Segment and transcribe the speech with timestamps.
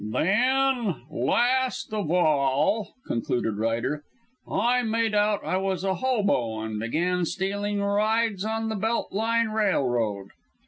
[0.03, 4.03] "Then, last of all," concluded Ryder,
[4.49, 9.49] "I made out I was a hobo, and began stealing rides on the Belt Line
[9.49, 10.29] Railroad.